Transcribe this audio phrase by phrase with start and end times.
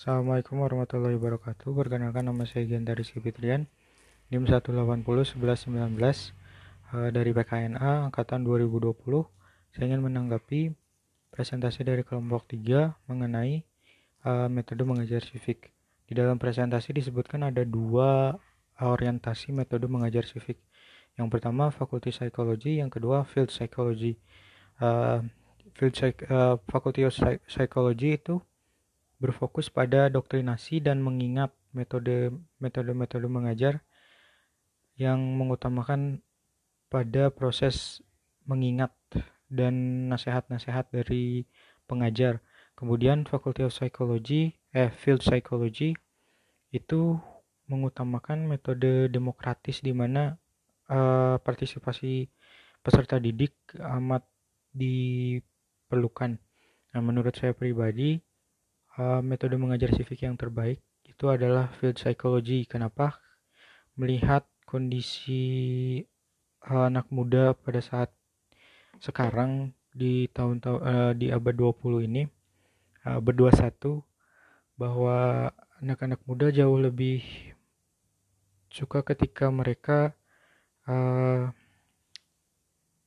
[0.00, 1.76] Assalamualaikum warahmatullahi wabarakatuh.
[1.76, 3.68] Perkenalkan nama saya Genta Rizky Fitrian,
[4.32, 5.36] NIM 180 1119
[5.76, 8.96] uh, dari PKNA angkatan 2020.
[9.76, 10.72] Saya ingin menanggapi
[11.28, 13.60] presentasi dari kelompok 3 mengenai
[14.24, 15.68] uh, metode mengajar civic.
[16.08, 18.40] Di dalam presentasi disebutkan ada dua
[18.80, 20.64] orientasi metode mengajar civic.
[21.20, 24.16] Yang pertama Fakulti Psikologi, yang kedua Field Psychology.
[24.80, 25.28] Uh,
[25.76, 27.12] field psych, uh, Faculty of
[27.44, 28.40] Psychology itu
[29.20, 33.84] berfokus pada doktrinasi dan mengingat metode metode-metode mengajar
[34.96, 36.24] yang mengutamakan
[36.90, 38.02] pada proses
[38.48, 38.90] mengingat
[39.52, 41.44] dan nasihat-nasihat dari
[41.84, 42.40] pengajar.
[42.74, 45.92] Kemudian Faculty of Psychology, eh Field Psychology
[46.72, 47.20] itu
[47.70, 50.34] mengutamakan metode demokratis di mana
[50.90, 52.26] uh, partisipasi
[52.82, 54.26] peserta didik amat
[54.74, 56.40] diperlukan.
[56.90, 58.18] Nah, menurut saya pribadi,
[59.00, 62.68] uh, metode mengajar civic yang terbaik itu adalah field psychology.
[62.68, 63.16] Kenapa?
[63.96, 65.42] Melihat kondisi
[66.68, 68.12] uh, anak muda pada saat
[69.00, 72.22] sekarang di tahun-tahun uh, di abad 20 ini
[73.08, 74.04] uh, berdua satu
[74.76, 75.48] bahwa
[75.80, 77.24] anak-anak muda jauh lebih
[78.70, 80.14] suka ketika mereka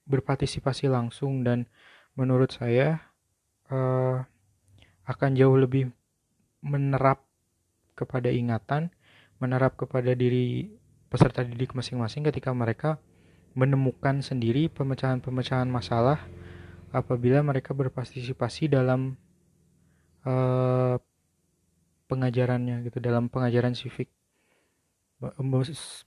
[0.07, 1.67] berpartisipasi langsung dan
[2.15, 3.03] menurut saya
[3.67, 4.23] uh,
[5.03, 5.91] akan jauh lebih
[6.63, 7.23] menerap
[7.93, 8.89] kepada ingatan,
[9.37, 10.71] menerap kepada diri
[11.11, 12.97] peserta didik masing-masing ketika mereka
[13.53, 16.17] menemukan sendiri pemecahan-pemecahan masalah
[16.89, 19.13] apabila mereka berpartisipasi dalam
[20.25, 20.97] uh,
[22.09, 24.09] pengajarannya gitu dalam pengajaran civic.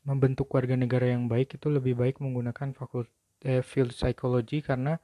[0.04, 3.14] Membentuk warga negara yang baik itu lebih baik menggunakan fakultas
[3.46, 5.00] eh, field psychology karena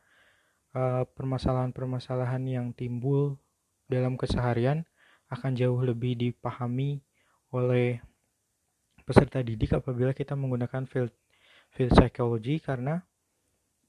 [0.77, 3.41] uh, permasalahan-permasalahan yang timbul
[3.93, 4.89] dalam keseharian
[5.29, 7.05] akan jauh lebih dipahami
[7.53, 8.01] oleh
[9.05, 11.13] peserta didik apabila kita menggunakan field
[11.73, 13.05] field psychology karena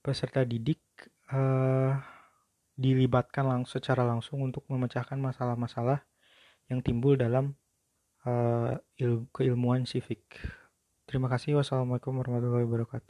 [0.03, 0.83] peserta didik
[1.31, 1.95] uh,
[2.75, 6.01] dilibatkan langsung secara langsung untuk memecahkan masalah-masalah
[6.67, 7.53] yang timbul dalam
[8.25, 10.23] uh, il keilmuan civic.
[11.07, 11.59] Terima kasih.
[11.59, 13.01] Wassalamualaikum warahmatullahi wabarakatuh.